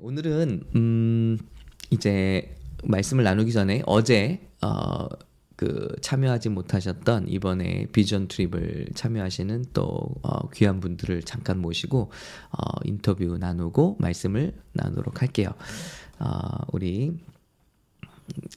[0.00, 1.38] 오늘은 음
[1.90, 2.54] 이제
[2.84, 5.08] 말씀을 나누기 전에 어제 어
[5.56, 12.12] 그 참여하지 못하셨던 이번에 비전 트립을 참여하시는 또 어, 귀한 분들을 잠깐 모시고
[12.50, 15.48] 어, 인터뷰 나누고 말씀을 나누도록 할게요.
[16.18, 17.18] 어, 우리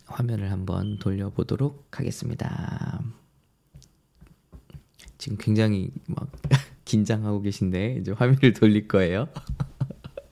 [0.07, 3.01] 화면을 한번 돌려보도록 하겠습니다.
[5.17, 6.29] 지금 굉장히 막
[6.83, 9.29] 긴장하고 계신데 이제 화면을 돌릴 거예요.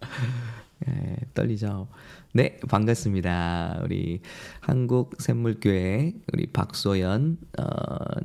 [0.80, 1.88] 네, 떨리죠.
[2.34, 3.82] 네, 반갑습니다.
[3.84, 4.22] 우리
[4.60, 7.66] 한국 샘물교회 우리 박소연 어,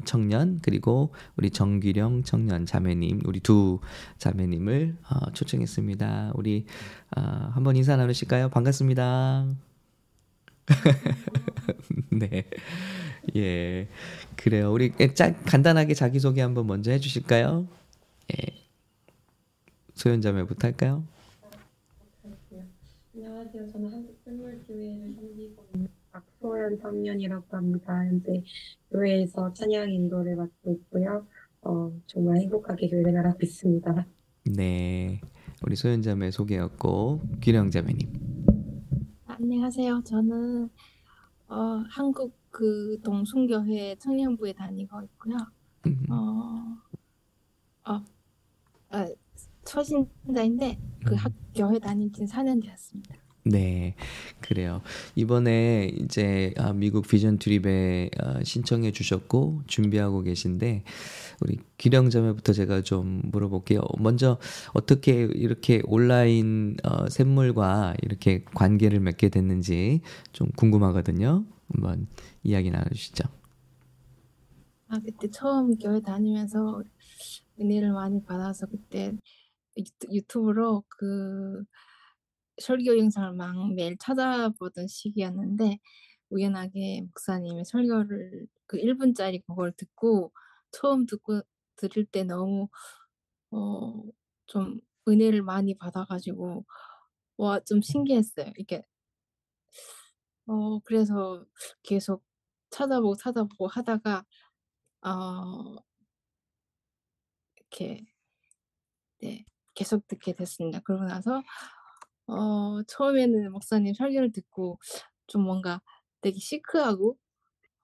[0.05, 3.81] 청년 그리고 우리 정규령 청년 자매님 우리 두
[4.19, 6.33] 자매님을 어, 초청했습니다.
[6.35, 6.67] 우리
[7.17, 7.21] 어,
[7.53, 8.51] 한번 인사 나누실까요?
[8.51, 9.47] 반갑습니다.
[12.11, 12.45] 네,
[13.35, 13.89] 예,
[14.37, 14.73] 그래요.
[14.73, 17.67] 우리 짜, 간단하게 자기 소개 한번 먼저 해 주실까요?
[18.33, 18.63] 예,
[19.95, 21.05] 소연 자매부터 할까요?
[23.55, 23.73] 안녕하세요.
[23.73, 27.93] 저는 한국 샘물교회를 섬기고 있는 박소연 청년이라고 합니다.
[28.07, 28.43] 현재
[28.91, 31.27] 교회에서 찬양 인도를 맡고 있고요.
[31.61, 34.07] 어, 정말 행복하게 교회 생활 하고 있습니다.
[34.57, 35.21] 네,
[35.67, 38.11] 우리 소연 자매 소개였고 규령 자매님.
[39.27, 40.03] 안녕하세요.
[40.05, 40.71] 저는
[41.49, 45.37] 어, 한국 그 동순교회 청년부에 다니고 있고요.
[45.87, 46.79] 음, 어,
[47.93, 48.05] 어,
[48.89, 49.09] 아,
[49.67, 51.19] 초신자인데 그 음.
[51.19, 53.22] 학 교회 다닌 지는 4년 되었습니다.
[53.45, 53.97] 네,
[54.41, 54.83] 그래요.
[55.17, 60.85] 이번에 이제 아, 미국 비전 트립에 아, 신청해 주셨고 준비하고 계신데
[61.41, 63.81] 우리 기령 자매부터 제가 좀 물어볼게요.
[63.99, 64.39] 먼저
[64.75, 70.03] 어떻게 이렇게 온라인 어, 샘물과 이렇게 관계를 맺게 됐는지
[70.33, 71.45] 좀 궁금하거든요.
[71.73, 72.07] 한번
[72.45, 73.25] 이야기 나눠주시죠.
[74.89, 76.83] 아, 그때 처음 교회 다니면서
[77.61, 79.13] 은혜를 많이 받아서 그때
[79.77, 81.65] 유튜- 유튜브로 그
[82.61, 85.79] 설교 영상을 막 매일 찾아보던 시기였는데
[86.31, 90.33] 우연하게 목사님의 설교를 그 1분짜리 그걸 듣고
[90.73, 91.43] 처음 듣고
[91.77, 92.69] 들을 때 너무
[93.53, 94.05] 어
[94.47, 96.65] 좀 은혜를 많이 받아가지고
[97.39, 98.53] 와 좀 신기했어요.
[98.59, 98.83] 이게
[100.47, 101.45] 어 그래서
[101.83, 102.25] 계속
[102.71, 104.25] 찾아보고 찾아보고 하다가
[105.03, 105.77] 어
[107.57, 108.05] 이렇게
[109.21, 109.45] 네
[109.75, 110.81] 계속 듣게 됐습니다.
[110.81, 111.43] 그러고 나서
[112.27, 114.79] 어 처음에는 목사님 설교를 듣고
[115.27, 115.81] 좀 뭔가
[116.23, 117.19] 되게 시크하고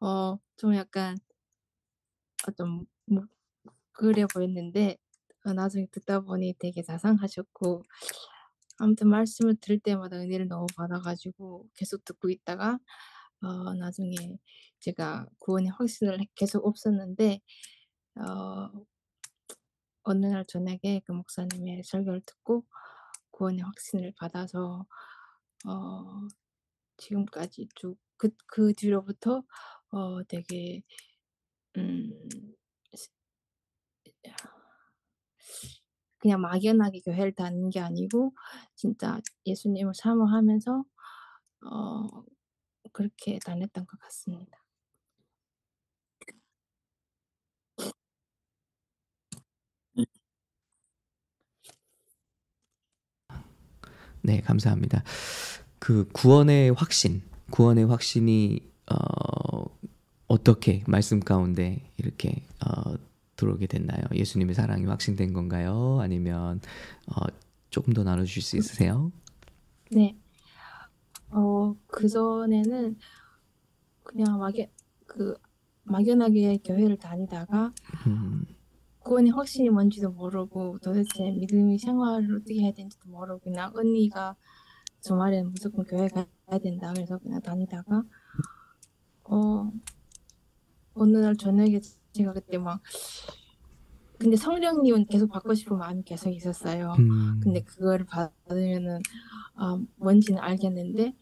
[0.01, 1.17] 어 좀 약간
[2.47, 3.27] 아좀뭐
[3.93, 4.97] 그래 보였는데
[5.47, 7.85] 어 나중에 듣다 보니 되게 자상하셨고
[8.79, 12.79] 아무튼 말씀을 들을 때마다 은혜를 너무 받아 가지고 계속 듣고 있다가
[13.43, 14.15] 어 나중에
[14.81, 17.41] 제가 구원의 확신을 계속 없었는데
[18.17, 18.71] 어
[20.03, 22.65] 어느 날 저녁에 그 목사님의 설교를 듣고
[23.39, 24.85] 구원의 확신을 받아서
[25.67, 26.29] 어
[26.99, 29.45] 지금까지 쭉그 그 뒤로부터
[29.91, 30.83] 어 되게
[31.77, 33.09] 음시
[36.19, 38.35] 그냥 막연하게 교회를 다니는 게 아니고
[38.75, 40.85] 진짜 예수님을 사모하면서
[41.63, 42.25] 어
[42.93, 44.58] 그렇게 다녔던 것 같습니다.
[54.29, 55.05] 네, 감사합니다.
[55.79, 58.61] 그 구원의 확신, 구원의 확신이
[58.93, 59.65] 어,
[60.27, 62.95] 어떻게 말씀 가운데 이렇게 어,
[63.37, 64.03] 들어오게 됐나요?
[64.13, 66.01] 예수님의 사랑이 확신된 건가요?
[66.03, 66.61] 아니면
[67.07, 67.25] 어,
[67.71, 69.11] 조금 더 나눠주실 수 있으세요?
[69.91, 70.15] 네.
[71.31, 72.99] 어 그전에는
[74.03, 74.67] 그냥 막연
[75.07, 75.35] 그
[75.85, 77.73] 막연하게 교회를 다니다가
[78.07, 78.45] 음,
[79.09, 84.37] 구원의 확신이 뭔지도 모르고 도대체 믿음의 생활을 어떻게 해야 되는지도 모르고 그냥 언니가
[85.01, 88.03] 주말에는 무조건 교회 가야 된다 그래서 그냥 다니다가
[89.25, 89.73] 어
[90.93, 91.81] 어느 날 저녁에
[92.13, 92.83] 제가 그때 막
[94.19, 96.95] 근데 성령님은 계속 받고 싶은 마음이 계속 있었어요.
[96.99, 99.01] 음, 근데 그거를 받으면은
[99.55, 101.15] 아 뭔지는 알겠는데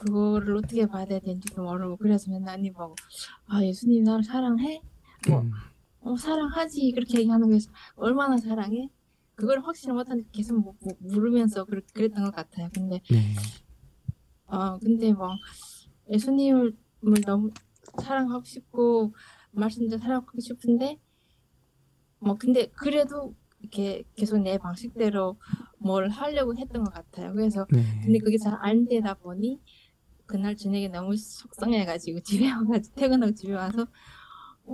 [0.00, 2.94] 그거를 어떻게 받아야 되는지도 모르고 그래서 맨날 언니 보고
[3.46, 4.80] 아 예수님 나를 사랑해?
[5.28, 5.50] 뭐 음,
[6.00, 8.88] 어, 사랑하지 그렇게 얘기하는 거에서 얼마나 사랑해?
[9.34, 12.68] 그걸 확실히 못하니까 계속 뭐, 뭐 물으면서 그랬, 그랬던 것 같아요.
[12.74, 13.34] 근데 네,
[14.46, 15.28] 아 근데 뭐
[16.10, 16.74] 예수님을
[17.26, 17.50] 너무
[18.02, 19.14] 사랑하고 싶고
[19.52, 20.98] 말씀도 사랑하고 싶은데
[22.18, 25.38] 뭐 근데 그래도 이렇게 계속 내 방식대로
[25.78, 27.32] 뭘 하려고 했던 것 같아요.
[27.32, 29.60] 그래서 네, 근데 그게 잘 안 되다 보니
[30.26, 33.86] 그날 저녁에 너무 속상해가지고 집에 와가지고 퇴근하고 집에 와서 어,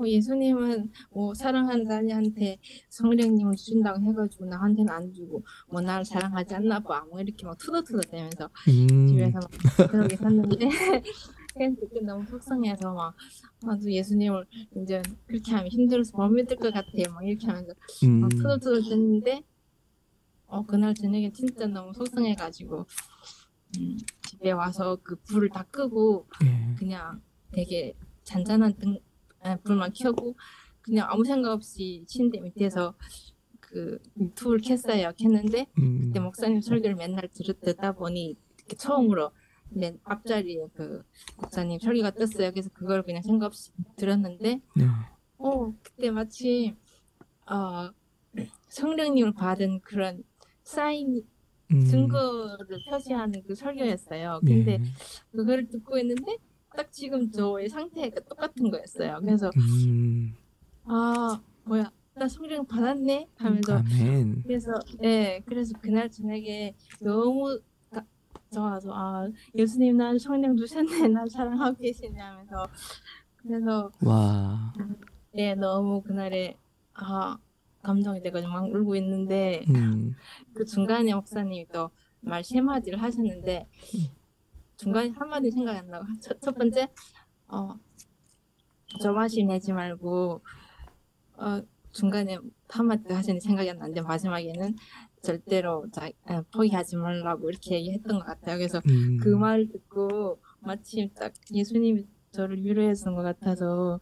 [0.06, 2.58] 예수님은 뭐 사랑하는 자녀한테
[2.90, 7.04] 성령님을 주신다고 해가지고 나한테는 안 주고 뭐 나를 사랑하지 않나 봐.
[7.08, 9.06] 뭐 이렇게 막 투덜투덜대면서 음.
[9.06, 10.68] 집에서 막 그러게 샀는데
[11.54, 13.14] 그래서 그때 너무 속상해서 막
[13.62, 14.44] 나도 예수님을
[14.82, 16.88] 이제 그렇게 하면 힘들어서 못 믿을 것 같아.
[17.12, 18.28] 막 이렇게 하면서 막 음.
[18.28, 19.42] 투덜투덜댔는데
[20.48, 22.86] 어 그날 저녁에 진짜 너무 속상해가지고
[23.78, 26.74] 음, 집에 와서 그 불을 다 끄고 예.
[26.78, 27.20] 그냥
[27.52, 28.98] 되게 잔잔한 등
[29.46, 30.36] 아, 불만 켜고
[30.82, 32.94] 그냥 아무 생각 없이 침대 밑에서
[33.60, 35.12] 그 유튜브를 켰어요.
[35.18, 36.00] 켰는데 음.
[36.06, 39.32] 그때 목사님 설교를 맨날 들, 듣다 보니 이렇게 처음으로
[39.70, 41.02] 맨 앞자리에 그
[41.36, 42.52] 목사님 설교가 떴어요.
[42.52, 44.86] 그래서 그걸 그냥 생각 없이 들었는데 네.
[45.38, 46.76] 어 그때 마치
[47.46, 47.90] 어
[48.68, 50.22] 성령님을 받은 그런
[50.62, 51.22] 사인
[51.72, 51.84] 음.
[51.84, 54.40] 증거를 표시하는 그 설교였어요.
[54.44, 54.80] 근데 예.
[55.32, 56.36] 그거를 듣고 있는데
[56.76, 59.18] 딱 지금 저의 상태가 똑같은 거였어요.
[59.20, 60.34] 그래서 음.
[60.84, 64.42] 아 뭐야 나 성령 받았네 하면서 아멘.
[64.44, 67.58] 그래서 예 그래서 그날 저녁에 너무
[67.90, 68.04] 가-
[68.52, 72.66] 좋아서 아 예수님 난 성령 주셨네 난 사랑하고 계시네 하면서
[73.36, 74.72] 그래서 와.
[75.34, 76.56] 예 너무 그날에
[76.94, 77.36] 아
[77.82, 80.14] 감동이 돼가지고 막 울고 있는데 음.
[80.54, 81.90] 그 중간에 목사님이 또
[82.22, 83.68] 말 세 마디를 하셨는데
[84.76, 86.88] 중간에 한 마디 생각이 안 나고 첫, 첫 번째
[87.48, 87.74] 어
[89.00, 90.42] 조마심 내지 말고
[91.38, 91.62] 어
[91.92, 92.38] 중간에
[92.68, 94.74] 한 마디 하시는 생각이 안 나는데 마지막에는
[95.22, 98.58] 절대로 자, 아, 포기하지 말라고 이렇게 얘기했던 것 같아요.
[98.58, 99.16] 그래서 음.
[99.18, 103.98] 그말 듣고 마침 딱 예수님이 저를 위로해 주는 것 같아서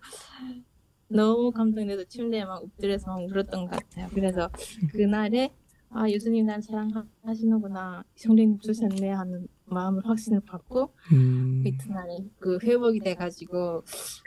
[1.08, 4.08] 너무 감동돼서 침대에 막 엎드려서 막 울었던 것 같아요.
[4.12, 4.50] 그래서
[4.90, 5.50] 그날에
[5.90, 11.62] 아 예수님 날 사랑하시는구나 성령님 주셨네 하는 마음을 확신을 받고 음.
[11.66, 13.84] 이튿날에 그 회복이 돼가지고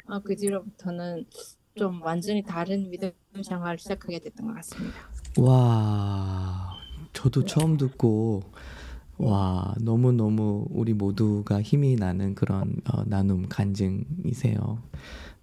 [0.07, 1.25] 아, 그 뒤로부터는
[1.75, 3.11] 좀 완전히 다른 믿음
[3.43, 4.97] 생활을 시작하게 됐던 것 같습니다.
[5.37, 6.75] 와,
[7.13, 8.41] 저도 처음 듣고
[9.17, 14.81] 와 너무 너무 우리 모두가 힘이 나는 그런 어, 나눔 간증이세요.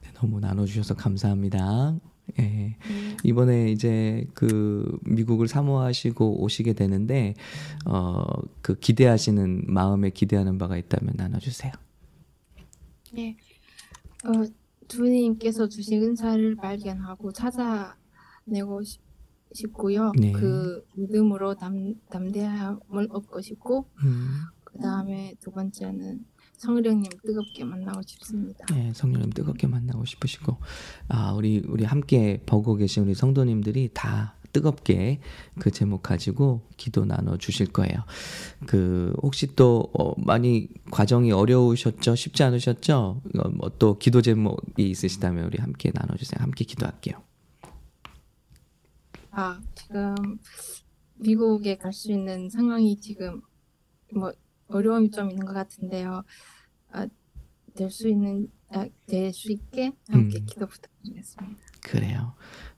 [0.03, 1.99] 네, 너무 나눠주셔서 감사합니다.
[2.39, 2.77] 예.
[3.23, 7.35] 이번에 이제 그 미국을 사모하시고 오시게 되는데
[7.87, 8.25] 어
[8.65, 11.71] 그 기대하시는 마음에 기대하는 바가 있다면 나눠주세요.
[13.13, 13.37] 네,
[14.25, 14.31] 어,
[14.89, 19.03] 주님께서 주신 은사를 발견하고 찾아내고 싶,
[19.53, 20.13] 싶고요.
[20.19, 20.33] 네.
[20.33, 24.29] 그 믿음으로 담, 담대함을 얻고 싶고 음,
[24.65, 26.25] 그 다음에 두 번째는
[26.57, 28.65] 성령님 뜨겁게 만나고 싶습니다.
[28.75, 30.57] 예, 성령님 뜨겁게 만나고 싶으시고
[31.09, 35.21] 아 우리 우리 함께 보고 계신 우리 성도님들이 다 뜨겁게
[35.59, 38.05] 그 제목 가지고 기도 나눠 주실 거예요.
[38.67, 42.15] 그 혹시 또 어, 많이 과정이 어려우셨죠?
[42.15, 43.21] 쉽지 않으셨죠?
[43.37, 46.41] 어, 뭐또 기도 제목이 있으시다면 우리 함께 나눠 주세요.
[46.41, 47.21] 함께 기도할게요.
[49.33, 50.15] 아, 지금
[51.17, 53.43] 미국에 갈 수 있는 상황이 지금
[54.15, 54.33] 뭐
[54.69, 56.23] 어려움이 좀 있는 것 같은데요.
[56.93, 57.07] 아,
[57.75, 60.47] 될수 있는 아, 될수 있게 함께 음.
[60.47, 61.57] 기도 부탁드리겠습니다.
[61.83, 62.35] 그래요.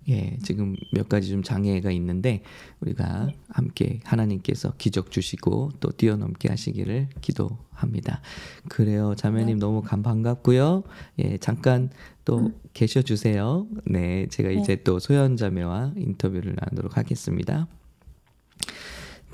[0.09, 2.43] 예, 지금 몇 가지 좀 장애가 있는데
[2.81, 8.21] 우리가 함께 하나님께서 기적 주시고 또 뛰어넘게 하시기를 기도합니다.
[8.69, 10.85] 그래요, 자매님 너무 감 반갑고요.
[11.21, 11.91] 예, 잠깐
[12.25, 13.67] 또 계셔 주세요.
[13.85, 17.67] 네, 제가 이제 또 소연 자매와 인터뷰를 나누도록 하겠습니다.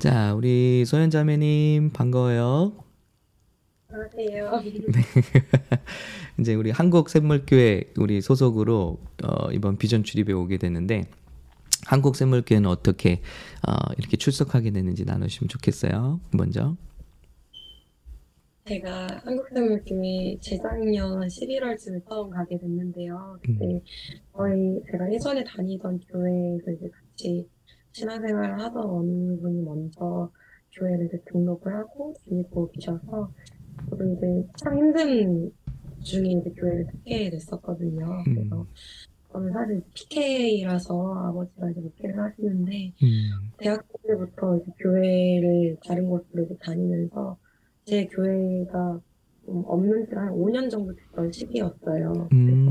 [0.03, 2.73] 자, 우리 소연 자매님 반가워요.
[3.87, 4.51] 안녕하세요.
[6.41, 11.05] 이제 우리 한국 샘물교회 우리 소속으로 어, 이번 비전 출입에 오게 되는데
[11.85, 13.21] 한국 샘물교회는 어떻게
[13.65, 16.19] 어, 이렇게 출석하게 됐는지 나누시면 좋겠어요.
[16.33, 16.75] 먼저.
[18.65, 23.39] 제가 한국생물교회 재작년 11월쯤에 처음 가게 됐는데요.
[23.41, 23.81] 그때
[24.35, 27.47] 저희 제가 예전에 다니던 교회에서 이제 같이
[27.93, 30.29] 신앙생활을 하던 어느 분이 먼저
[30.77, 33.31] 교회를 이제 등록을 하고 다니고 계셔서
[33.89, 35.51] 저도 이제 참 힘든
[36.01, 38.23] 중에 이제 교회를 듣게 됐었거든요.
[38.25, 38.65] 그래서
[39.31, 46.55] 저는 사실 PK라서 아버지가 이제 목회를 하시는데 음, 대학교 때부터 이제 교회를 다른 곳으로 이제
[46.59, 47.37] 다니면서
[47.85, 48.99] 제 교회가
[49.45, 52.29] 좀 없는 지가 한 5년 정도 됐던 시기였어요.
[52.31, 52.62] 음,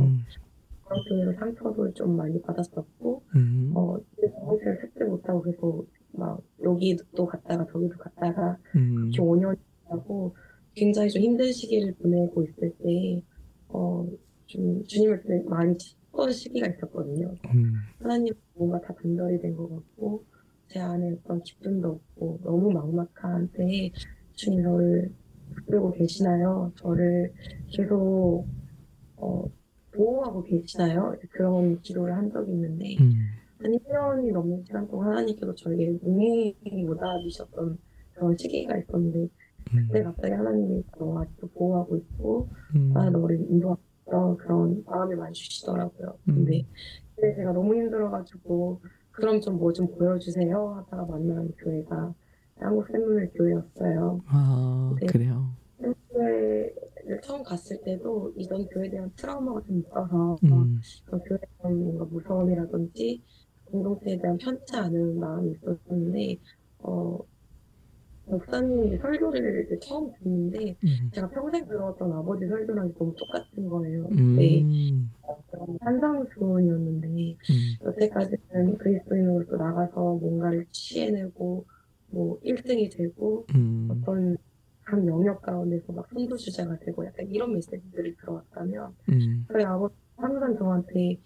[0.93, 7.67] 그런 교회로 상처도 좀 많이 받았었고, 음, 어, 정신을 찾지 못하고 계속 막 여기도 갔다가
[7.73, 9.57] 저기도 갔다가 음, 이렇게 5년
[9.89, 10.35] 하고
[10.75, 13.23] 굉장히 좀 힘든 시기를 보내고 있을 때,
[13.69, 14.07] 어,
[14.47, 17.35] 좀 주님을 많이 찾던 시기가 있었거든요.
[17.55, 20.25] 음, 하나님 뭔가 다 단절이 된 것 같고
[20.69, 23.91] 제 안에 어떤 기쁨도 없고 너무 막막한 때에
[24.35, 25.11] 주님 저를
[25.55, 26.73] 붙들고 계시나요?
[26.77, 27.33] 저를
[27.71, 28.47] 계속
[29.17, 29.45] 어,
[29.95, 31.15] 보호하고 계시나요?
[31.31, 33.13] 그런 기도를 한 적이 있는데 음.
[33.63, 35.91] 한 1년이 넘는 시간 동안 하나님께서 저에게
[36.87, 37.79] 못 알아주셨던
[38.15, 39.19] 그런 시기가 있었는데
[39.75, 39.87] 음.
[39.87, 42.93] 그때 갑자기 하나님이 너 아직도 보호하고 있고 음.
[42.97, 46.19] 아 너를 인도하던 그런 마음을 많이 주시더라고요.
[46.25, 46.67] 근데 음.
[47.15, 48.81] 그때 제가 너무 힘들어가지고
[49.13, 52.15] 그럼 좀 뭐 좀 보여주세요 하다가 만난 교회가
[52.59, 54.21] 한국 샘물 교회였어요.
[54.27, 55.07] 아, 네.
[55.07, 55.51] 그래요.
[56.11, 56.75] 교회를
[57.23, 60.81] 처음 갔을 때도 이전 교회에 대한 트라우마가 좀 있어서 음.
[61.07, 63.23] 그 교회에 대한 뭔가 무서움이라든지
[63.67, 66.39] 공동체에 대한 편치 않은 마음이 있었는데
[66.81, 67.19] 어
[68.27, 71.11] 목사님이 설교를 이제 처음 듣는데 음.
[71.13, 74.09] 제가 평생 들어왔던 아버지 설교랑 너무 똑같은 거예요.
[74.37, 75.11] 네, 음.
[75.81, 77.37] 산상수훈이었는데 음.
[77.85, 81.65] 여태까지는 그리스도인으로서 나가서 뭔가를 취해내고
[82.11, 83.89] 뭐 1등이 되고 음.
[83.91, 84.37] 어떤
[84.93, 89.47] 한 영역 가운데서 막 선두주자가 되고 약간 이런 메시지들이 들어왔다면 음.
[89.51, 91.19] 저희 아버지 항상 저한테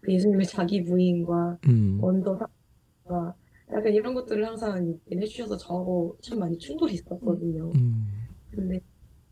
[0.00, 1.98] 그 예수님의 자기 부인과 음.
[2.00, 3.34] 원더 사과
[3.70, 7.70] 약간 이런 것들을 항상 얘기해 주셔서 저하고 참 많이 충돌이 있었거든요.
[7.74, 8.06] 음.
[8.50, 8.80] 근데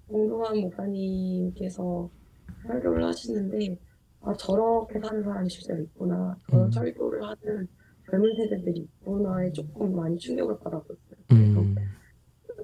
[0.07, 2.11] 공동한 목사님께서
[2.67, 3.79] 설교를 하시는데
[4.21, 6.71] 아 저렇게 사는 사람이 실제로 있구나 저런 음.
[6.71, 7.67] 설교를 하는
[8.11, 11.08] 젊은 세대들이 있구나에 조금 많이 충격을 받았었어요.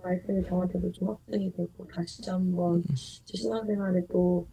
[0.05, 0.07] 음.
[0.07, 2.83] 그 말씀이 저한테도 좀 확증이 되고 다시 한번
[3.25, 4.47] 제 신앙생활에 또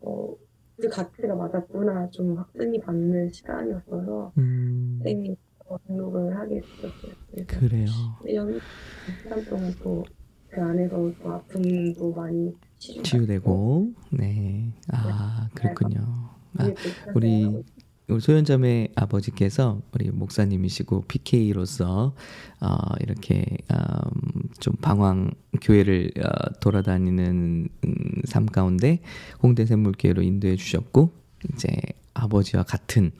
[0.00, 0.34] 어,
[0.80, 5.00] 그 가치가 맞았구나 좀 확증이 받는 시간이었어서 음.
[5.04, 5.36] 땡이
[5.86, 7.14] 등록을 하게 됐었어요.
[7.46, 7.86] 그래요.
[8.26, 8.60] 1년
[9.22, 10.04] 시간 동안 또
[10.54, 14.72] 그 안에서 또 아픔도 많이 치유되고, 네.
[14.92, 16.30] 아, 그렇군요.
[16.56, 17.64] 아, 이게 또 우리
[18.08, 22.14] 우리 소연자매 아버지께서 우리 목사님이시고 PK로서
[22.60, 25.30] 어, 이렇게 음, 좀 방황
[25.62, 27.94] 교회를 어, 돌아다니는 음,
[28.24, 29.00] 삶 가운데
[29.42, 31.12] 홍대 샘물교회로 인도해 주셨고
[31.54, 31.68] 이제
[32.12, 33.10] 아버지와 같은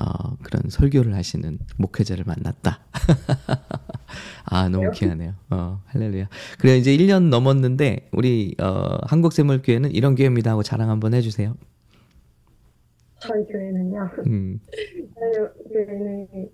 [0.00, 2.80] 어, 그런 설교를 하시는 목회자를 만났다.
[4.44, 5.34] 아 너무 귀하네요.
[5.50, 6.28] 어, 할렐루야.
[6.58, 11.56] 그래 이제 1년 넘었는데 우리 어, 한국 샘물교회는 이런 교회입니다 하고 자랑 한번 해주세요.
[13.20, 14.10] 저희 교회는요.
[14.26, 14.60] 음.
[15.14, 16.48] 저희 교회는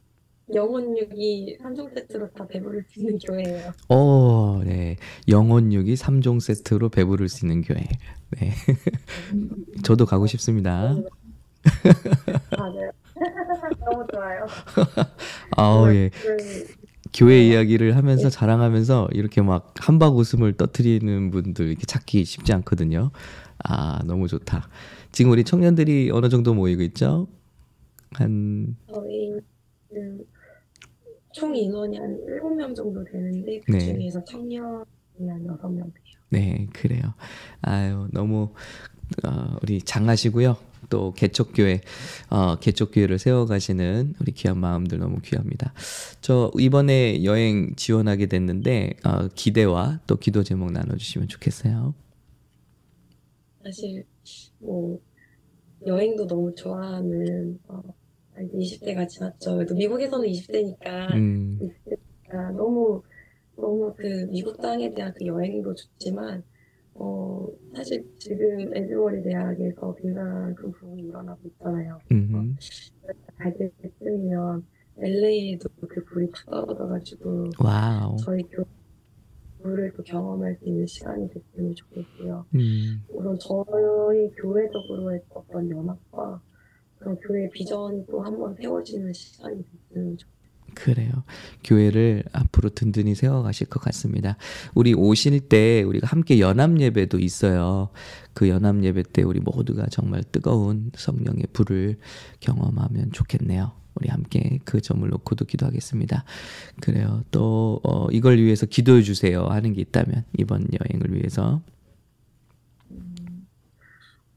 [0.53, 3.73] 영혼육이 3종 세트로 다 배부를 수 있는 교회예요.
[3.89, 4.97] 어, 네.
[5.29, 7.87] 영혼육이 3종 세트로 배부를 수 있는 교회.
[8.39, 8.53] 네.
[9.85, 10.95] 저도 가고 싶습니다.
[12.59, 12.91] 맞아요.
[13.85, 14.47] 너무 좋아요.
[15.57, 16.11] 아우, 예.
[16.11, 16.67] 그
[17.15, 23.13] 교회 이야기를 하면서 자랑하면서 이렇게 막 한박 웃음을 떠트리는 분들 이렇게 찾기 쉽지 않거든요.
[23.63, 24.69] 아, 너무 좋다.
[25.15, 27.29] 지금 우리 청년들이 어느 정도 모이고 있죠?
[28.11, 29.33] 한, 저희
[29.89, 33.79] 그총 인원이 한 7명 정도 되는데 그 네.
[33.79, 35.95] 중에서 청년이 한 6명 돼요.
[36.31, 37.15] 네, 그래요.
[37.63, 38.53] 아유, 너무,
[39.25, 40.57] 어, 우리 장하시고요.
[40.91, 41.81] 또 개척교회,
[42.31, 45.73] 어, 개척교회를 세워가시는 우리 귀한 마음들 너무 귀합니다.
[46.23, 51.95] 저 이번에 여행 지원하게 됐는데, 어, 기대와 또 기도 제목 나눠주시면 좋겠어요.
[53.63, 54.05] 사실
[54.65, 54.99] 뭐
[55.87, 57.83] 여행도 너무 좋아하는 어,
[58.43, 59.57] 이제 20대가 지났죠.
[59.57, 61.59] 그래도 미국에서는 20대니까 음,
[62.31, 63.03] 아, 너무
[63.57, 66.43] 너무 그 미국 땅에 대한 그 여행도 좋지만
[66.95, 71.99] 어 사실 지금 애즈베리 대학에서 굉장한 그 부흥이 일어나고 있잖아요.
[72.11, 72.57] 음,
[73.37, 74.67] 갈 때쯤이면
[74.99, 78.17] LA에도 그 불이 다 떨어져가지고 wow.
[78.19, 78.65] 저희 교회
[79.65, 82.47] 를 또 경험할 수 있는 시간이 됐으면 좋겠고요.
[82.55, 86.41] 음, 우선 저희 교회적으로의 어떤 연합과
[86.99, 90.35] 그런 교회 비전이 또 한 번 세워지는 시간이 됐으면 좋겠어요.
[90.75, 91.13] 그래요.
[91.63, 94.37] 교회를 앞으로 든든히 세워가실 것 같습니다.
[94.75, 97.91] 우리 오실 때 우리가 함께 연합 예배도 있어요.
[98.35, 101.97] 그 연합 예배 때 우리 모두가 정말 뜨거운 성령의 불을
[102.41, 103.73] 경험하면 좋겠네요.
[103.97, 106.25] 우리 함께 그 점을 놓고도 기도하겠습니다.
[106.81, 107.23] 그래요.
[107.31, 111.61] 또 어, 이걸 위해서 기도해 주세요 하는 게 있다면 이번 여행을 위해서
[112.91, 113.47] 음,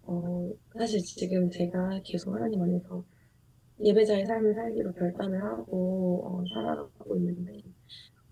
[0.04, 3.04] 어, 사실 지금 제가 계속 하나님 안에서
[3.80, 7.62] 예배자의 삶을 살기로 결단을 하고 어, 살아가고 있는데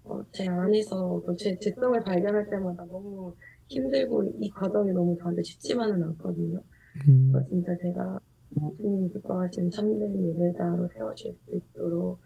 [0.03, 3.35] 어, 제 안에서 또제 지성을 발견할 때마다 너무
[3.67, 6.61] 힘들고 이 과정이 너무 저한테 쉽지만은 않거든요.
[7.07, 8.19] 음, 그래서 진짜 제가
[8.77, 12.19] 주님 기뻐하시는 참된 예배자로 세워질 수 있도록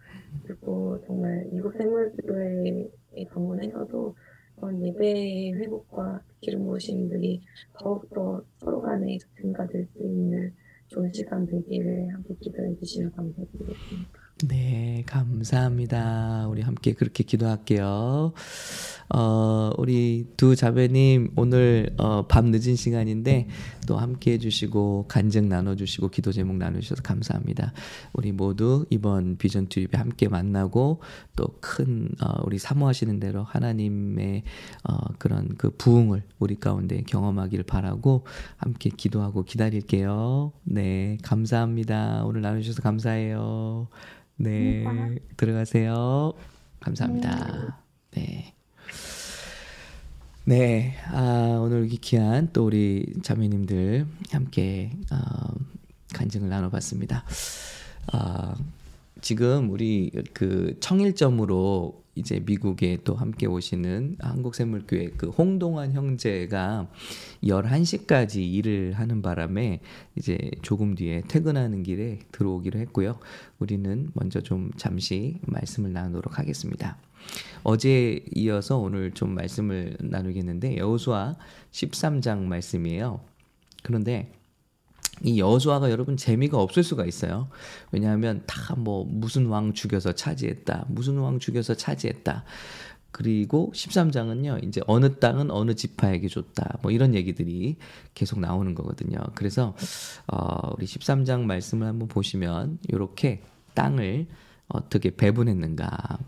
[0.44, 4.16] 그리고 정말 미국 샘물교회에 방문해서도
[4.56, 7.42] 그런 예배의 회복과 기름 부으심들이
[7.80, 10.54] 더욱더 서로 간에 증가될 수 있는
[10.88, 14.29] 좋은 시간 되기를 함께 기도해 주시면 감사드리겠습니다.
[14.48, 16.48] 네, 감사합니다.
[16.48, 18.32] 우리 함께 그렇게 기도할게요.
[19.10, 23.50] 어, 우리 두 자매님 오늘 어, 밤 늦은 시간인데
[23.86, 27.74] 또 함께 해주시고 간증 나눠주시고 기도 제목 나누셔서 감사합니다.
[28.14, 31.02] 우리 모두 이번 비전 투입에 함께 만나고
[31.36, 34.44] 또큰 어, 우리 사모하시는 대로 하나님의
[34.86, 40.54] 어, 그런 그 부흥을 우리 가운데 경험하기를 바라고 함께 기도하고 기다릴게요.
[40.64, 42.24] 네, 감사합니다.
[42.24, 43.90] 오늘 나누셔서 감사해요.
[44.42, 44.86] 네,
[45.36, 46.32] 들어가세요.
[46.80, 47.78] 감사합니다.
[48.12, 48.54] 네.
[50.46, 55.54] 네, 아, 오늘 귀한 또 우리 자매님들 함께 어,
[56.14, 57.26] 간증을 나눠봤습니다.
[58.14, 58.56] 아,
[59.20, 66.92] 지금 우리 그 청일점으로 이제 미국에 또 함께 오시는 한국샘물교회 그 홍동환 형제가
[67.44, 69.80] 11시까지 일을 하는 바람에
[70.18, 73.20] 이제 조금 뒤에 퇴근하는 길에 들어오기로 했고요.
[73.60, 76.98] 우리는 먼저 좀 잠시 말씀을 나누도록 하겠습니다.
[77.64, 81.38] 어제 이어서 오늘 좀 말씀을 나누겠는데 여호수아
[81.72, 83.22] 13장 말씀이에요.
[83.84, 84.39] 그런데
[85.24, 87.50] 이 여호수아가 여러분 재미가 없을 수가 있어요.
[87.92, 90.86] 왜냐하면 다 뭐 무슨 왕 죽여서 차지했다.
[90.90, 92.44] 무슨 왕 죽여서 차지했다.
[93.12, 94.64] 그리고 13장은요.
[94.64, 96.78] 이제 어느 땅은 어느 지파에게 줬다.
[96.82, 97.78] 뭐 이런 얘기들이
[98.14, 99.18] 계속 나오는 거거든요.
[99.36, 99.76] 그래서
[100.28, 103.42] 어 우리 13장 말씀을 한번 보시면 이렇게
[103.74, 104.28] 땅을
[104.68, 106.20] 어떻게 배분했는가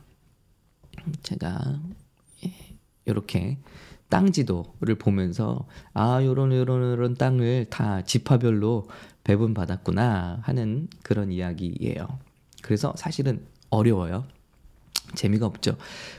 [1.24, 1.80] 제가
[3.06, 3.60] 이렇게
[4.12, 8.90] 땅 지도를 보면서 아 요런 요런 요런 땅을 다 지파별로
[9.24, 12.20] 배분 받았구나 하는 그런 이야기예요.
[12.62, 14.26] 그래서 사실은 어려워요.
[15.16, 15.78] 재미가 없죠.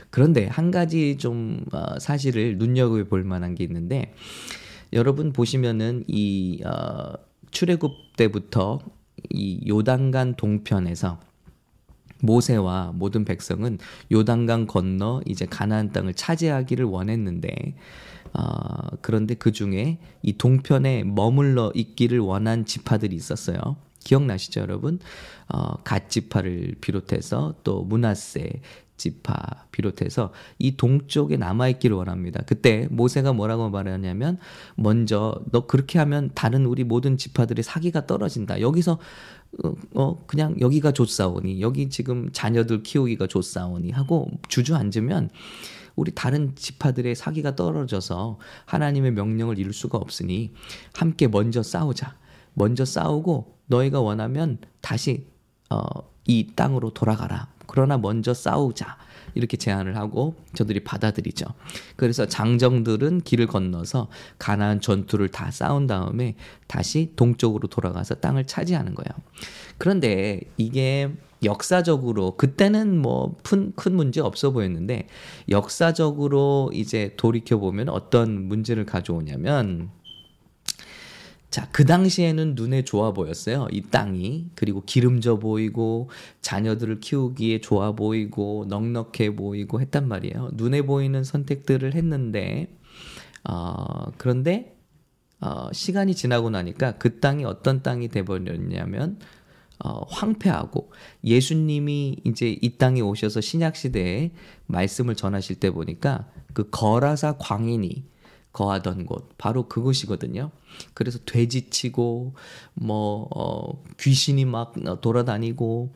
[0.09, 4.15] 그런데 한 가지 좀 어, 사실을 눈여겨 볼 만한 게 있는데
[4.91, 7.13] 여러분 보시면은 이 어,
[7.51, 8.79] 출애굽 때부터
[9.29, 11.19] 이 요단강 동편에서
[12.23, 13.79] 모세와 모든 백성은
[14.11, 17.75] 요단강 건너 이제 가나안 땅을 차지하기를 원했는데
[18.33, 23.75] 어, 그런데 그 중에 이 동편에 머물러 있기를 원한 지파들이 있었어요.
[23.99, 24.99] 기억나시죠, 여러분?
[25.49, 28.61] 어, 갓 지파를 비롯해서 또 문하세
[28.97, 32.43] 지파 비롯해서 이 동쪽에 남아 있기를 원합니다.
[32.45, 34.37] 그때 모세가 뭐라고 말하냐면
[34.75, 38.61] 먼저 너 그렇게 하면 다른 우리 모든 지파들의 사기가 떨어진다.
[38.61, 38.97] 여기서 어,
[39.93, 45.29] 어 그냥 여기가 좋사오니 여기 지금 자녀들 키우기가 좋사오니 하고 주저앉으면
[45.95, 50.53] 우리 다른 지파들의 사기가 떨어져서 하나님의 명령을 이룰 수가 없으니
[50.93, 52.15] 함께 먼저 싸우자.
[52.53, 55.27] 먼저 싸우고 너희가 원하면 다시
[55.69, 55.83] 어,
[56.25, 57.47] 이 땅으로 돌아가라.
[57.67, 58.97] 그러나 먼저 싸우자.
[59.35, 61.45] 이렇게 제안을 하고 저들이 받아들이죠.
[61.95, 66.35] 그래서 장정들은 길을 건너서 가나안 전투를 다 싸운 다음에
[66.67, 69.09] 다시 동쪽으로 돌아가서 땅을 차지하는 거예요.
[69.77, 71.11] 그런데 이게
[71.43, 75.07] 역사적으로 그때는 뭐큰 큰 문제 없어 보였는데
[75.49, 79.89] 역사적으로 이제 돌이켜 보면 어떤 문제를 가져오냐면
[81.53, 83.67] 자, 그 당시에는 눈에 좋아 보였어요.
[83.71, 84.47] 이 땅이.
[84.55, 86.09] 그리고 기름져 보이고,
[86.41, 90.49] 자녀들을 키우기에 좋아 보이고, 넉넉해 보이고 했단 말이에요.
[90.53, 92.75] 눈에 보이는 선택들을 했는데,
[93.47, 94.75] 어, 그런데,
[95.41, 99.19] 어, 시간이 지나고 나니까 그 땅이 어떤 땅이 돼버렸냐면,
[99.77, 100.91] 어, 황폐하고
[101.23, 104.31] 예수님이 이제 이 땅에 오셔서 신약 시대에
[104.65, 108.05] 말씀을 전하실 때 보니까 그 거라사 광인이
[108.53, 110.51] 거하던 곳 바로 그곳이거든요.
[110.93, 112.35] 그래서 돼지치고
[112.75, 115.93] 뭐 어, 귀신이 막 돌아다니고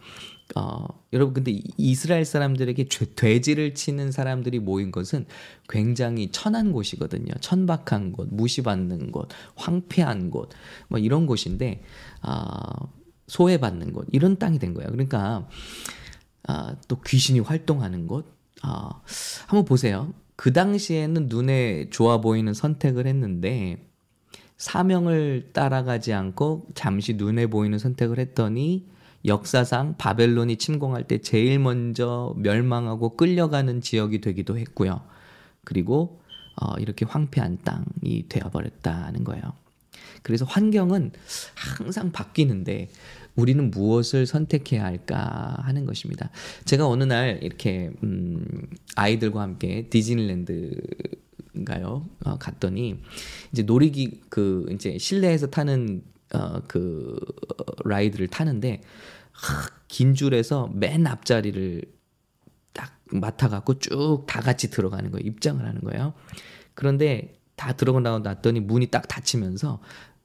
[0.55, 5.25] 어, 여러분 근데 이스라엘 사람들에게 돼지를 치는 사람들이 모인 것은
[5.69, 7.33] 굉장히 천한 곳이거든요.
[7.41, 10.49] 천박한 곳, 무시받는 곳, 황폐한 곳,
[10.87, 11.83] 뭐 이런 곳인데
[12.23, 12.91] 어,
[13.27, 14.89] 소외받는 곳 이런 땅이 된 거예요.
[14.89, 15.47] 그러니까
[16.47, 18.25] 아, 또 귀신이 활동하는 곳.
[18.63, 19.01] 아,
[19.47, 20.13] 한번 보세요.
[20.37, 23.83] 그 당시에는 눈에 좋아 보이는 선택을 했는데
[24.57, 28.87] 사명을 따라가지 않고 잠시 눈에 보이는 선택을 했더니
[29.25, 35.01] 역사상 바벨론이 침공할 때 제일 먼저 멸망하고 끌려가는 지역이 되기도 했고요.
[35.65, 36.21] 그리고
[36.55, 39.43] 어, 이렇게 황폐한 땅이 되어버렸다는 거예요.
[40.21, 41.11] 그래서 환경은
[41.55, 42.89] 항상 바뀌는데
[43.37, 46.29] 우리는 무엇을 선택해야 할까 하는 것입니다.
[46.65, 48.45] 제가 어느 날 이렇게 음,
[48.95, 52.05] 아이들과 함께 디즈니랜드인가요?
[52.25, 52.99] 어, 갔더니
[53.51, 57.17] 이제 놀이기 그 이제 실내에서 타는 어, 그
[57.85, 58.81] 라이드를 타는데
[59.31, 61.83] 하, 긴 줄에서 맨 앞자리를
[62.73, 65.25] 딱 맡아갖고 쭉 다 같이 들어가는 거예요.
[65.25, 66.13] 입장을 하는 거예요.
[66.73, 69.79] 그런데 다 들어가 나고 났더니 문이 딱 닫히면서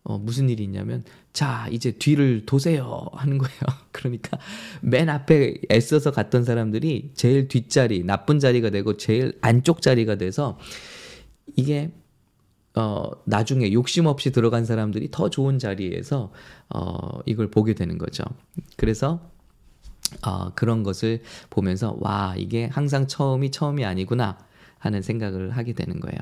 [0.05, 3.61] 어, 무슨 일이 있냐면 자 이제 뒤를 도세요 하는 거예요.
[3.93, 4.39] 그러니까
[4.81, 10.59] 맨 앞에 애써서 갔던 사람들이 제일 뒷자리 나쁜 자리가 되고 제일 안쪽 자리가 돼서
[11.57, 11.93] 이게
[12.75, 16.33] 어, 나중에 욕심 없이 들어간 사람들이 더 좋은 자리에서
[16.71, 18.25] 어, 이걸 보게 되는 거죠.
[18.77, 19.21] 그래서
[20.27, 24.39] 어, 그런 것을 보면서 와 이게 항상 처음이 처음이 아니구나
[24.79, 26.19] 하는 생각을 하게 되는 거예요.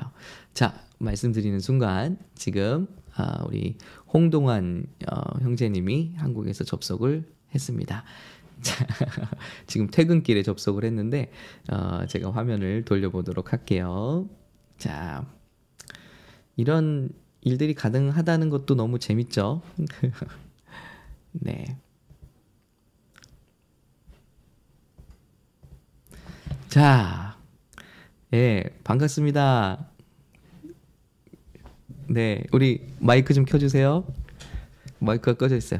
[0.53, 3.77] 자 말씀드리는 순간 지금 아, 우리
[4.13, 8.03] 홍동환 어, 형제님이 한국에서 접속을 했습니다.
[8.61, 8.85] 자,
[9.65, 11.31] 지금 퇴근길에 접속을 했는데
[11.71, 14.29] 어, 제가 화면을 돌려보도록 할게요.
[14.77, 15.25] 자,
[16.55, 17.09] 이런
[17.41, 19.61] 일들이 가능하다는 것도 너무 재밌죠.
[21.33, 21.65] 네.
[26.69, 27.37] 자,
[28.33, 29.90] 예, 반갑습니다.
[32.11, 34.03] 네, 우리 마이크 좀 켜주세요.
[34.99, 35.79] 마이크가 꺼져 있어요.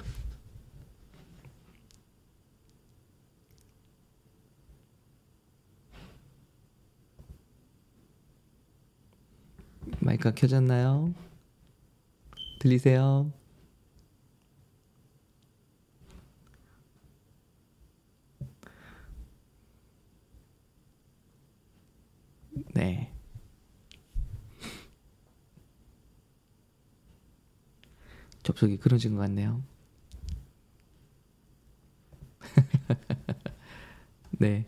[10.00, 11.14] 마이크가 켜졌나요?
[12.60, 13.30] 들리세요?
[22.74, 23.11] 네.
[28.44, 29.62] 접속이 끊어진 것 같네요.
[34.40, 34.66] 네.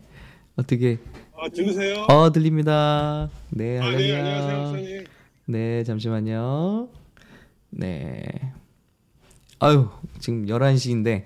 [0.56, 0.98] 어떻게
[1.36, 2.02] 아, 들으세요?
[2.08, 3.28] 어 들립니다.
[3.50, 4.58] 네, 아, 네, 안녕하세요.
[4.58, 5.04] 목사님.
[5.46, 6.88] 네, 잠시만요.
[7.70, 8.22] 네.
[9.58, 9.88] 아유,
[10.20, 11.24] 지금 11시인데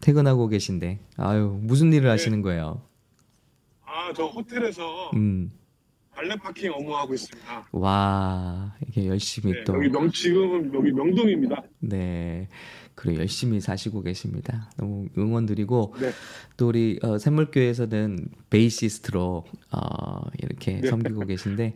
[0.00, 1.00] 퇴근하고 계신데.
[1.16, 2.82] 아유, 무슨 일을 하시는 거예요?
[3.84, 5.50] 아, 저 호텔에서 음.
[6.16, 7.68] 발레 파킹 업무하고 있습니다.
[7.72, 11.62] 와, 이게 열심히 네, 또 여기 명 지금은 여기 명동입니다.
[11.80, 12.48] 네.
[12.94, 14.70] 그래 열심히 사시고 계십니다.
[14.78, 16.10] 너무 응원드리고 네.
[16.56, 20.88] 또 우리 어, 샘물교회에서는 베이시스트로 어, 이렇게 네.
[20.88, 21.74] 섬기고 계신데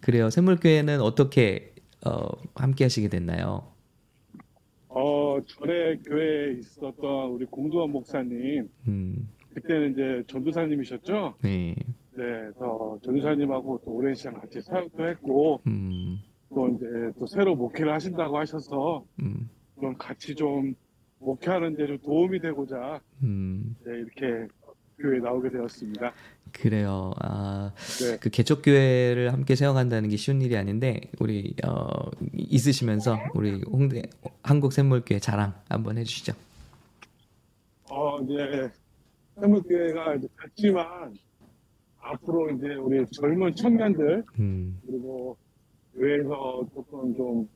[0.00, 0.30] 그래요.
[0.30, 1.74] 샘물교회는 어떻게
[2.06, 3.70] 어, 함께 하시게 됐나요?
[4.88, 9.28] 어, 전에 교회에 있었던 우리 공두원 목사님, 음.
[9.54, 11.34] 그때는 이제 전도사님이셨죠?
[11.42, 11.74] 네.
[12.14, 16.18] 네, 저 전도사님하고 또 오랜 시간 같이 사역도 했고, 음.
[16.54, 16.84] 또 이제
[17.18, 19.48] 또 새로 목회를 하신다고 하셔서, 음.
[19.76, 20.74] 그럼 같이 좀
[21.18, 23.74] 목회하는 데 좀 도움이 되고자, 음.
[23.86, 24.46] 네, 이렇게
[24.98, 26.12] 교회에 나오게 되었습니다.
[26.52, 27.12] 그래요.
[27.20, 28.18] 아, 네.
[28.18, 34.02] 그 개척 교회를 함께 세워간다는 게 쉬운 일이 아닌데 우리 어, 있으시면서 우리 홍대
[34.42, 36.34] 한국 샘물교회 자랑 한번 해주시죠.
[37.90, 38.18] 어,
[39.40, 41.14] 해물교회가 이제 작지만,
[42.02, 44.78] 앞으로 이제 우리 젊은 청년들, 음.
[44.86, 45.36] 그리고
[45.94, 47.48] 교회에서 조금 좀,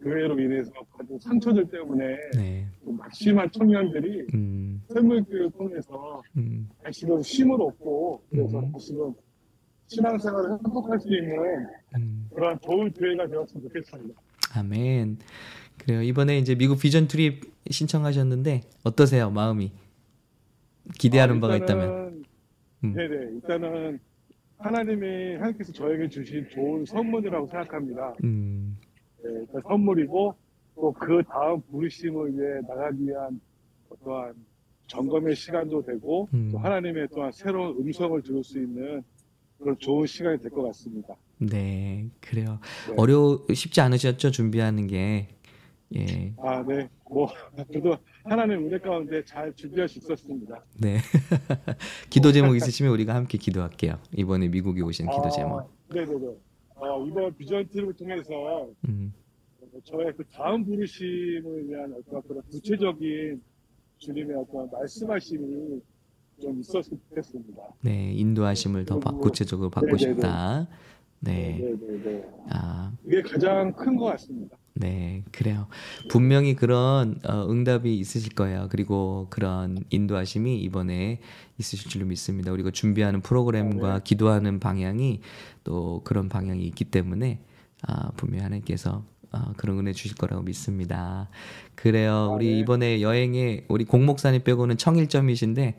[0.00, 2.66] 교회로 인해서 받은 상처들 때문에 네.
[2.84, 4.80] 좀 막심한 청년들이 음.
[4.94, 6.68] 해물교회를 통해서 음.
[6.84, 8.72] 다시금 힘을 얻고, 그래서 음.
[8.72, 9.12] 다시금
[9.88, 12.28] 신앙생활을 회복할 수 있는 음.
[12.32, 14.20] 그런 좋은 교회가 되었으면 좋겠습니다.
[14.54, 15.18] 아멘.
[15.78, 16.02] 그래요.
[16.02, 19.30] 이번에 이제 미국 비전 트립 신청하셨는데 어떠세요?
[19.30, 19.72] 마음이
[20.98, 22.07] 기대하는 아, 바가 있다면.
[22.84, 22.94] 음.
[22.94, 23.14] 네네.
[23.34, 23.98] 일단은
[24.58, 28.14] 하나님이 하나님께서 저에게 주신 좋은 선물이라고 생각합니다.
[28.24, 28.76] 음.
[29.22, 30.34] 네, 일단 선물이고
[30.76, 33.40] 또 그 다음 부르심을 위해 나가기 위한
[33.90, 34.34] 어떠한
[34.86, 36.50] 점검의 시간도 되고 음.
[36.52, 39.02] 또 하나님의 또한 새로운 음성을 들을 수 있는
[39.58, 41.14] 그런 좋은 시간이 될 것 같습니다.
[41.38, 42.60] 네, 그래요.
[42.88, 42.94] 네.
[42.96, 44.30] 어려 쉽지 않으셨죠?
[44.30, 45.28] 준비하는 게.
[45.96, 46.32] 예.
[46.38, 46.88] 아, 네.
[47.10, 47.28] 뭐
[47.72, 47.96] 저도
[48.28, 50.62] 하나님 은혜 가운데 잘 준비할 수 있었습니다.
[50.80, 50.98] 네.
[52.10, 53.98] 기도 제목 있으시면 우리가 함께 기도할게요.
[54.16, 55.58] 이번에 미국에 오신 기도 제목.
[55.60, 56.26] 아, 네네네.
[56.76, 59.12] 어, 이번 비전 트립을 통해서 음.
[59.84, 63.40] 저의 그 다음 부르심을 위한 어떤 그런 구체적인
[63.98, 65.80] 주님의 어떤 말씀하심이
[66.40, 67.62] 좀 있었으면 좋겠습니다.
[67.82, 70.14] 네, 인도하심을 더 바- 구체적으로 받고 네네네.
[70.14, 70.68] 싶다.
[71.20, 71.58] 네.
[71.58, 72.24] 네네네.
[72.50, 74.56] 아, 그게 가장 큰 것 같습니다.
[74.80, 75.66] 네, 그래요.
[76.08, 78.68] 분명히 그런 어, 응답이 있으실 거예요.
[78.70, 81.20] 그리고 그런 인도하심이 이번에
[81.58, 82.52] 있으실 줄로 믿습니다.
[82.52, 84.00] 우리가 준비하는 프로그램과 네.
[84.04, 85.20] 기도하는 방향이
[85.64, 87.40] 또 그런 방향이 있기 때문에
[87.88, 91.28] 아, 분명히 하나님께서 어, 그런 은혜 주실 거라고 믿습니다.
[91.74, 92.12] 그래요.
[92.12, 92.58] 아, 우리 네.
[92.60, 95.76] 이번에 여행에 우리 공목사님 빼고는 청일점이신데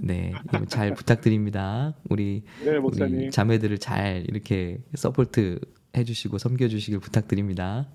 [0.00, 0.32] 네,
[0.68, 1.94] 잘 부탁드립니다.
[2.08, 3.30] 우리 네, 우리.
[3.32, 5.58] 자매들을 잘 이렇게 support
[5.96, 7.88] 해주시고 섬겨주시길 부탁드립니다.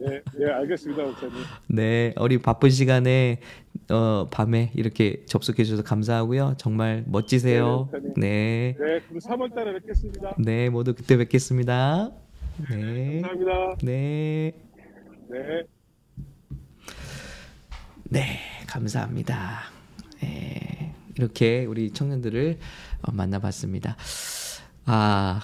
[0.00, 1.34] 네, 네, 알겠습니다, 목사님.
[1.68, 3.40] 네, 우리 바쁜 시간에
[3.90, 6.54] 어, 밤에 이렇게 접속해 주셔서 감사하고요.
[6.58, 7.88] 정말 멋지세요.
[7.92, 8.12] 네.
[8.16, 10.36] 네, 네, 그럼 3월 달에 뵙겠습니다.
[10.38, 12.10] 네, 모두 그때 뵙겠습니다.
[12.70, 13.76] 네, 감사합니다.
[13.82, 14.52] 네.
[15.30, 15.62] 네.
[18.04, 19.60] 네, 감사합니다.
[20.22, 22.58] 예, 이렇게 우리 청년들을
[23.02, 23.96] 어, 만나봤습니다.
[24.84, 25.40] 아,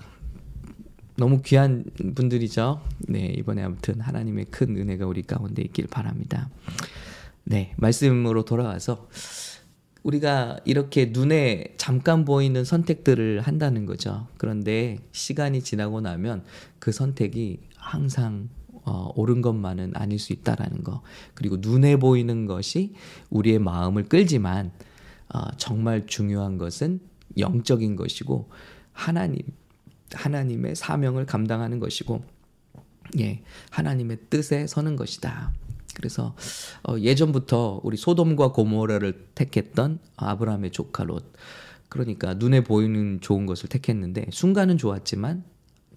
[1.19, 2.81] 너무 귀한 분들이죠.
[3.09, 6.49] 네, 이번에 아무튼 하나님의 큰 은혜가 우리 가운데 있길 바랍니다.
[7.43, 9.09] 네, 말씀으로 돌아와서
[10.05, 14.29] 우리가 이렇게 눈에 잠깐 보이는 선택들을 한다는 거죠.
[14.37, 16.45] 그런데 시간이 지나고 나면
[16.79, 18.49] 그 선택이 항상
[18.85, 21.03] 어, 옳은 것만은 아닐 수 있다라는 거.
[21.35, 22.95] 그리고 눈에 보이는 것이
[23.29, 24.71] 우리의 마음을 끌지만
[25.35, 27.01] 어, 정말 중요한 것은
[27.37, 28.49] 영적인 것이고
[28.93, 29.43] 하나님
[30.12, 32.23] 하나님의 사명을 감당하는 것이고
[33.18, 35.53] 예, 하나님의 뜻에 서는 것이다.
[35.94, 36.35] 그래서
[36.87, 41.33] 어, 예전부터 우리 소돔과 고모라를 택했던 아브라함의 조카 롯.
[41.88, 45.42] 그러니까 눈에 보이는 좋은 것을 택했는데 순간은 좋았지만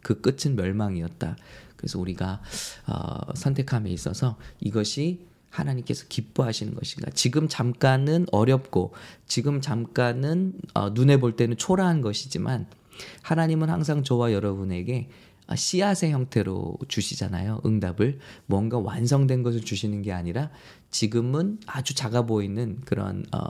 [0.02, 1.36] 그 끝은 멸망이었다.
[1.76, 2.42] 그래서 우리가
[2.88, 7.12] 어, 선택함에 있어서 이것이 하나님께서 기뻐하시는 것인가?
[7.14, 8.94] 지금 잠깐은 어렵고
[9.28, 12.68] 지금 잠깐은 어, 눈에 볼 때는 초라한 것이지만
[13.22, 15.10] 하나님은 항상 저와 여러분에게
[15.48, 17.62] 아, 씨앗의 형태로 주시잖아요.
[17.66, 20.50] 응답을 뭔가 완성된 것을 주시는 게 아니라
[20.92, 23.42] 지금은 아주 작아 보이는 그런 어,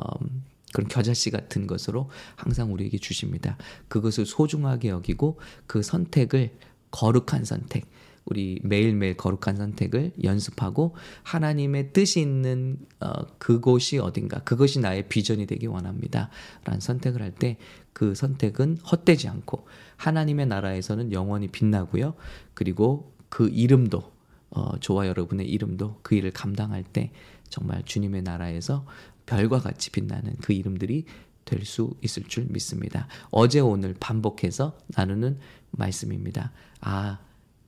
[0.73, 3.57] 그런 겨자씨 같은 것으로 항상 우리에게 주십니다.
[3.87, 6.55] 그것을 소중하게 여기고 그 선택을
[6.91, 7.85] 거룩한 선택,
[8.25, 15.67] 우리 매일매일 거룩한 선택을 연습하고 하나님의 뜻이 있는 어, 그곳이 어딘가 그것이 나의 비전이 되기
[15.67, 16.29] 원합니다.
[16.63, 17.57] 라는 선택을 할 때
[17.93, 22.13] 그 선택은 헛되지 않고 하나님의 나라에서는 영원히 빛나고요.
[22.53, 24.11] 그리고 그 이름도
[24.51, 27.11] 어, 저와 여러분의 이름도 그 일을 감당할 때
[27.49, 28.85] 정말 주님의 나라에서
[29.25, 31.05] 별과 같이 빛나는 그 이름들이
[31.45, 33.07] 될 수 있을 줄 믿습니다.
[33.29, 35.37] 어제 오늘 반복해서 나누는
[35.71, 36.51] 말씀입니다.
[36.79, 37.19] 아,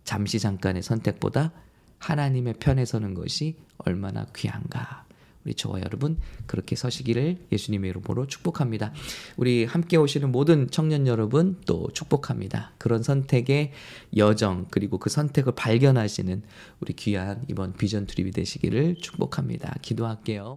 [0.04, 1.52] 잠시 잠깐의 선택보다
[2.00, 5.06] 하나님의 편에 서는 것이 얼마나 귀한가.
[5.46, 8.94] 우리 저와 여러분 그렇게 서시기를 예수님의 이름으로 축복합니다.
[9.36, 12.72] 우리 함께 오시는 모든 청년 여러분 또 축복합니다.
[12.78, 13.74] 그런 선택의
[14.16, 16.44] 여정 그리고 그 선택을 발견하시는
[16.80, 19.76] 우리 귀한 이번 비전 트립이 되시기를 축복합니다.
[19.82, 20.52] 기도할게요.